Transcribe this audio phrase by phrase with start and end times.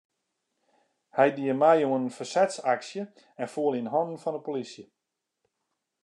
[1.17, 3.03] Hy die mei oan in fersetsaksje
[3.41, 4.85] en foel yn hannen fan de polysje.